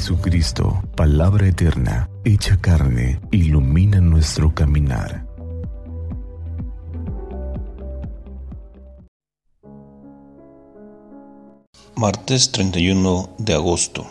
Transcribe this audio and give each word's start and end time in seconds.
Jesucristo, 0.00 0.82
palabra 0.96 1.46
eterna, 1.46 2.08
hecha 2.24 2.58
carne, 2.58 3.20
ilumina 3.32 4.00
nuestro 4.00 4.54
caminar. 4.54 5.26
Martes 11.94 12.50
31 12.50 13.34
de 13.36 13.52
agosto, 13.52 14.06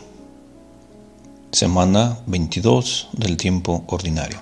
semana 1.52 2.20
22 2.28 3.10
del 3.14 3.36
tiempo 3.38 3.84
ordinario. 3.88 4.40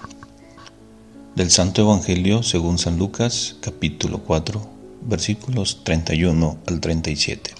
Del 1.33 1.49
Santo 1.49 1.81
Evangelio 1.81 2.43
según 2.43 2.77
San 2.77 2.97
Lucas, 2.97 3.55
capítulo 3.61 4.19
4, 4.19 4.61
versículos 5.03 5.85
31 5.85 6.57
al 6.67 6.81
37. 6.81 7.51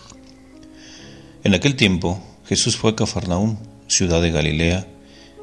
En 1.46 1.54
aquel 1.54 1.78
tiempo, 1.78 2.20
Jesús 2.44 2.76
fue 2.76 2.92
a 2.92 2.96
Cafarnaúm, 2.98 3.56
ciudad 3.98 4.22
de 4.22 4.30
Galilea, 4.30 4.88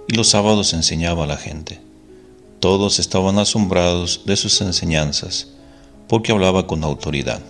y 0.07 0.15
los 0.15 0.29
sábados 0.29 0.75
enseñaba 0.75 1.25
a 1.25 1.27
la 1.27 1.37
gente. 1.37 1.81
Todos 2.61 3.01
estaban 3.01 3.39
asombrados 3.39 4.23
de 4.27 4.37
sus 4.37 4.61
enseñanzas, 4.61 5.49
porque 6.09 6.31
hablaba 6.31 6.69
con 6.69 6.85
autoridad. 6.85 7.41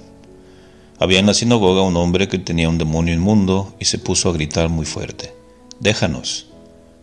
Había 0.98 1.18
en 1.18 1.26
la 1.26 1.34
sinagoga 1.34 1.82
un 1.82 1.96
hombre 1.98 2.28
que 2.28 2.38
tenía 2.38 2.70
un 2.70 2.78
demonio 2.78 3.12
inmundo 3.12 3.74
y 3.78 3.84
se 3.84 3.98
puso 3.98 4.30
a 4.30 4.32
gritar 4.32 4.70
muy 4.70 4.86
fuerte, 4.86 5.34
Déjanos, 5.78 6.46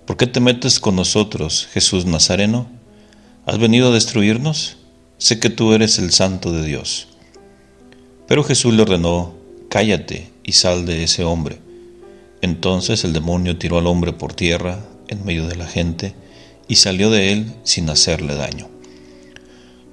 ¿por 0.08 0.18
qué 0.18 0.26
te 0.26 0.40
metes 0.40 0.80
con 0.80 0.96
nosotros, 0.96 1.68
Jesús 1.72 2.06
Nazareno? 2.06 2.68
¿Has 3.46 3.60
venido 3.60 3.90
a 3.90 3.94
destruirnos? 3.94 4.78
Sé 5.20 5.40
que 5.40 5.52
tú 5.52 5.74
eres 5.74 6.00
el 6.00 6.12
santo 6.12 6.52
de 6.52 6.66
Dios. 6.66 7.10
Pero 8.28 8.44
Jesús 8.44 8.74
le 8.74 8.82
ordenó, 8.82 9.36
Cállate 9.70 10.32
y 10.44 10.54
sal 10.54 10.86
de 10.86 11.04
ese 11.04 11.24
hombre. 11.24 11.60
Entonces 12.42 13.04
el 13.04 13.14
demonio 13.14 13.58
tiró 13.58 13.78
al 13.78 13.88
hombre 13.88 14.14
por 14.14 14.34
tierra, 14.34 14.80
en 15.08 15.24
medio 15.26 15.48
de 15.48 15.56
la 15.56 15.68
gente, 15.68 16.16
y 16.68 16.78
salió 16.78 17.12
de 17.12 17.32
él 17.32 17.54
sin 17.64 17.90
hacerle 17.90 18.36
daño. 18.36 18.68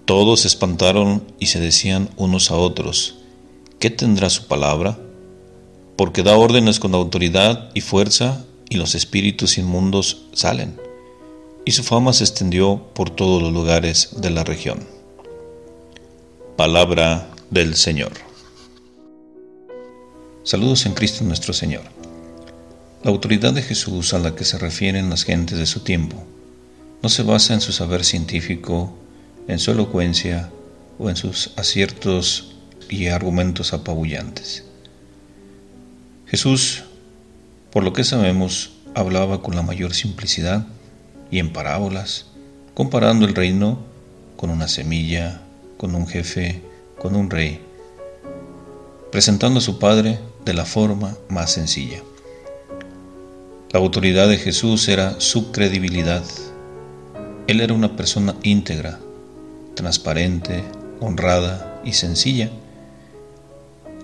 Todos 0.05 0.41
se 0.41 0.49
espantaron 0.49 1.23
y 1.39 1.47
se 1.47 1.61
decían 1.61 2.09
unos 2.17 2.51
a 2.51 2.57
otros, 2.57 3.17
¿qué 3.79 3.91
tendrá 3.91 4.31
su 4.31 4.47
palabra? 4.47 4.99
Porque 5.97 6.23
da 6.23 6.37
órdenes 6.37 6.81
con 6.81 6.95
autoridad 6.95 7.71
y 7.75 7.83
fuerza, 7.83 8.45
y 8.71 8.77
los 8.77 8.95
espíritus 8.95 9.59
inmundos 9.59 10.27
salen. 10.33 10.81
Y 11.65 11.73
su 11.73 11.83
fama 11.83 12.13
se 12.13 12.25
extendió 12.25 12.89
por 12.95 13.11
todos 13.11 13.43
los 13.43 13.53
lugares 13.53 14.11
de 14.17 14.31
la 14.31 14.45
región. 14.45 14.87
Palabra 16.57 17.29
del 17.51 17.77
Señor. 17.77 18.13
Saludos 20.45 20.87
en 20.87 20.95
Cristo 20.95 21.25
nuestro 21.25 21.53
Señor. 21.53 21.98
La 23.05 23.13
autoridad 23.13 23.53
de 23.53 23.63
Jesús 23.63 24.13
a 24.13 24.19
la 24.19 24.35
que 24.35 24.45
se 24.45 24.59
refieren 24.59 25.09
las 25.09 25.23
gentes 25.23 25.57
de 25.57 25.67
su 25.67 25.81
tiempo 25.81 26.25
no 27.01 27.09
se 27.09 27.23
basa 27.23 27.55
en 27.55 27.61
su 27.61 27.71
saber 27.71 28.05
científico, 28.05 28.93
en 29.47 29.61
su 29.61 29.71
elocuencia 29.71 30.51
o 30.99 31.09
en 31.09 31.15
sus 31.15 31.53
aciertos 31.57 32.57
y 32.91 33.07
argumentos 33.07 33.73
apabullantes. 33.73 34.65
Jesús, 36.27 36.83
por 37.71 37.85
lo 37.85 37.93
que 37.93 38.03
sabemos, 38.03 38.73
hablaba 38.97 39.43
con 39.43 39.55
la 39.55 39.63
mayor 39.63 39.95
simplicidad 39.95 40.67
y 41.31 41.39
en 41.39 41.53
parábolas, 41.53 42.27
comparando 42.75 43.27
el 43.27 43.37
reino 43.37 43.79
con 44.37 44.51
una 44.51 44.67
semilla, 44.67 45.41
con 45.77 45.95
un 45.95 46.09
jefe, 46.09 46.63
con 46.99 47.15
un 47.15 47.31
rey, 47.31 47.61
presentando 49.13 49.59
a 49.59 49.63
su 49.63 49.79
Padre 49.79 50.19
de 50.45 50.55
la 50.55 50.65
forma 50.65 51.17
más 51.29 51.53
sencilla. 51.53 52.03
La 53.71 53.81
autoridad 53.81 54.31
de 54.31 54.39
Jesús 54.39 54.89
era 54.89 55.21
su 55.21 55.53
credibilidad. 55.53 56.25
Él 57.47 57.61
era 57.61 57.75
una 57.75 57.97
persona 57.97 58.35
íntegra, 58.43 58.99
transparente, 59.75 60.65
honrada 61.01 61.79
y 61.85 61.93
sencilla, 61.93 62.49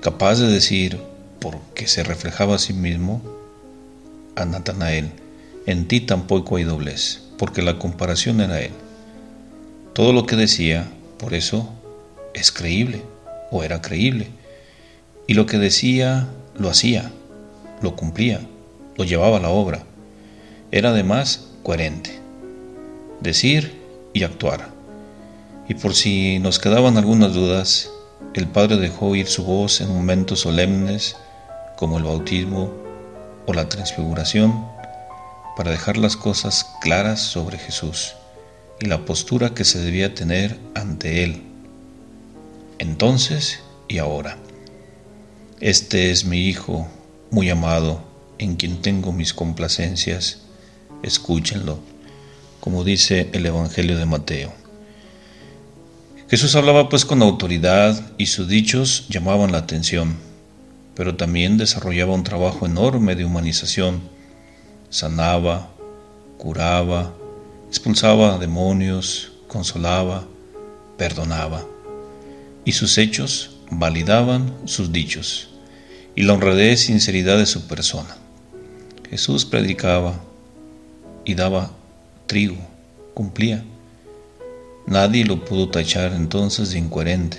capaz 0.03 0.39
de 0.39 0.49
decir, 0.49 1.01
porque 1.41 1.87
se 1.87 2.05
reflejaba 2.05 2.57
a 2.57 2.59
sí 2.59 2.75
mismo, 2.75 3.23
a 4.37 4.45
Natanael, 4.45 5.09
en 5.65 5.89
ti 5.89 6.01
tampoco 6.01 6.57
hay 6.57 6.65
doblez, 6.65 7.23
porque 7.39 7.63
la 7.63 7.79
comparación 7.79 8.43
era 8.43 8.61
él. 8.61 8.73
Todo 9.95 10.13
lo 10.13 10.27
que 10.27 10.37
decía, 10.37 10.91
por 11.19 11.33
eso, 11.33 11.71
es 12.35 12.53
creíble 12.53 13.01
o 13.51 13.65
era 13.65 13.81
creíble. 13.81 14.29
Y 15.27 15.33
lo 15.33 15.47
que 15.47 15.57
decía, 15.57 16.29
lo 16.55 16.69
hacía, 16.69 17.13
lo 17.81 17.97
cumplía 17.97 18.43
lo 18.97 19.05
llevaba 19.05 19.39
a 19.39 19.41
la 19.41 19.51
obra. 19.51 19.85
Era 20.71 20.91
además 20.91 21.49
coherente. 21.63 22.19
Decir 23.21 23.81
y 24.13 24.23
actuar. 24.25 24.69
Y 25.69 25.75
por 25.75 25.95
si 25.95 26.39
nos 26.39 26.59
quedaban 26.59 26.97
algunas 26.99 27.33
dudas, 27.33 27.91
el 28.35 28.49
Padre 28.49 28.77
dejó 28.77 29.09
oír 29.09 29.27
su 29.27 29.45
voz 29.45 29.81
en 29.81 29.89
momentos 29.89 30.41
solemnes 30.41 31.17
como 31.77 31.99
el 31.99 32.05
bautismo 32.05 32.73
o 33.47 33.53
la 33.53 33.69
transfiguración 33.69 34.67
para 35.57 35.71
dejar 35.71 35.97
las 35.97 36.17
cosas 36.17 36.67
claras 36.81 37.21
sobre 37.21 37.59
Jesús 37.59 38.15
y 38.81 38.87
la 38.87 39.05
postura 39.05 39.55
que 39.55 39.65
se 39.65 39.79
debía 39.79 40.15
tener 40.15 40.59
ante 40.75 41.25
Él. 41.25 41.43
Entonces 42.79 43.61
y 43.89 43.99
ahora. 43.99 44.37
Este 45.61 46.11
es 46.11 46.25
mi 46.25 46.49
Hijo 46.49 46.89
muy 47.31 47.49
amado 47.51 48.14
en 48.39 48.57
quien 48.57 48.83
tengo 48.83 49.13
mis 49.13 49.35
complacencias, 49.35 50.39
escúchenlo, 51.03 51.79
como 52.61 52.85
dice 52.85 53.29
el 53.33 53.47
Evangelio 53.47 53.99
de 53.99 54.07
Mateo. 54.07 54.53
Jesús 56.29 56.57
hablaba 56.57 56.89
pues 56.89 57.05
con 57.05 57.23
autoridad 57.23 58.01
y 58.17 58.27
sus 58.27 58.49
dichos 58.49 59.07
llamaban 59.09 59.53
la 59.53 59.59
atención, 59.59 60.17
pero 60.95 61.17
también 61.17 61.59
desarrollaba 61.59 62.15
un 62.15 62.25
trabajo 62.25 62.67
enorme 62.67 63.15
de 63.15 63.25
humanización. 63.25 64.01
Sanaba, 64.89 65.71
curaba, 66.39 67.13
expulsaba 67.69 68.39
demonios, 68.39 69.33
consolaba, 69.49 70.27
perdonaba, 70.97 71.65
y 72.65 72.73
sus 72.73 72.97
hechos 72.99 73.57
validaban 73.71 74.53
sus 74.65 74.93
dichos 74.93 75.51
y 76.15 76.23
la 76.23 76.35
honradez 76.35 76.85
y 76.85 76.87
sinceridad 76.87 77.39
de 77.39 77.47
su 77.47 77.67
persona. 77.67 78.17
Jesús 79.15 79.45
predicaba 79.45 80.21
y 81.25 81.37
daba 81.37 81.71
trigo, 82.27 82.57
cumplía. 83.15 83.63
Nadie 84.89 85.25
lo 85.25 85.45
pudo 85.45 85.69
tachar 85.69 86.15
entonces 86.15 86.73
de 86.73 86.81
incoherente, 86.81 87.39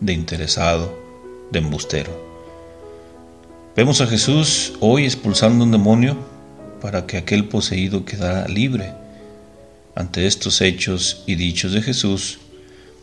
de 0.00 0.12
interesado, 0.12 0.98
de 1.52 1.60
embustero. 1.60 2.10
Vemos 3.76 4.00
a 4.00 4.08
Jesús 4.08 4.72
hoy 4.80 5.04
expulsando 5.04 5.62
un 5.62 5.70
demonio 5.70 6.16
para 6.80 7.06
que 7.06 7.18
aquel 7.18 7.46
poseído 7.46 8.04
quedara 8.04 8.48
libre. 8.48 8.92
Ante 9.94 10.26
estos 10.26 10.60
hechos 10.60 11.22
y 11.24 11.36
dichos 11.36 11.70
de 11.70 11.82
Jesús, 11.82 12.40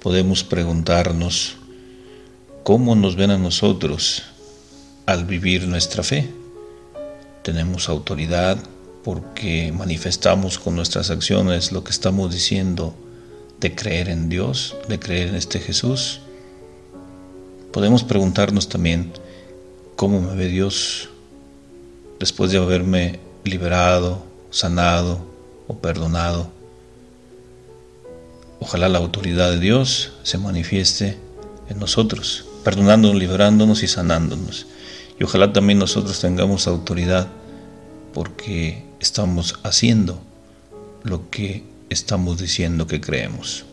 podemos 0.01 0.43
preguntarnos, 0.43 1.55
¿cómo 2.63 2.97
nos 2.97 3.15
ven 3.15 3.31
a 3.31 3.37
nosotros 3.37 4.23
al 5.05 5.23
vivir 5.23 5.65
nuestra 5.69 6.03
fe? 6.03 6.42
Tenemos 7.43 7.89
autoridad 7.89 8.57
porque 9.03 9.73
manifestamos 9.73 10.57
con 10.57 10.75
nuestras 10.75 11.09
acciones 11.09 11.71
lo 11.71 11.83
que 11.83 11.91
estamos 11.91 12.33
diciendo 12.33 12.95
de 13.59 13.75
creer 13.75 14.09
en 14.09 14.29
Dios, 14.29 14.75
de 14.87 14.97
creer 14.97 15.29
en 15.29 15.35
este 15.35 15.59
Jesús. 15.59 16.21
Podemos 17.71 18.03
preguntarnos 18.03 18.69
también 18.69 19.11
cómo 19.95 20.21
me 20.21 20.35
ve 20.35 20.47
Dios 20.47 21.09
después 22.19 22.51
de 22.51 22.57
haberme 22.57 23.19
liberado, 23.43 24.23
sanado 24.49 25.19
o 25.67 25.77
perdonado. 25.77 26.49
Ojalá 28.59 28.87
la 28.87 28.99
autoridad 28.99 29.51
de 29.51 29.59
Dios 29.59 30.13
se 30.23 30.37
manifieste 30.37 31.17
en 31.67 31.79
nosotros, 31.79 32.45
perdonándonos, 32.63 33.19
liberándonos 33.19 33.83
y 33.83 33.87
sanándonos. 33.87 34.67
Y 35.19 35.23
ojalá 35.25 35.51
también 35.51 35.79
nosotros 35.79 36.19
tengamos 36.19 36.67
autoridad 36.67 37.27
porque 38.13 38.83
estamos 38.99 39.59
haciendo 39.63 40.21
lo 41.03 41.29
que 41.29 41.63
estamos 41.89 42.39
diciendo 42.39 42.87
que 42.87 43.01
creemos. 43.01 43.65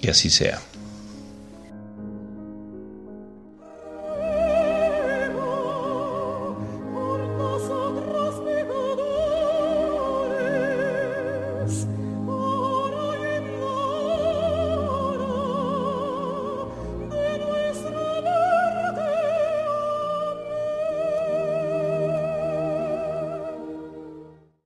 Y 0.00 0.08
así 0.08 0.30
sea. 0.30 0.62